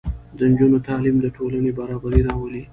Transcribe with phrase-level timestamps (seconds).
[0.37, 2.61] د نجونو تعلیم د ټولنې برابري راولي.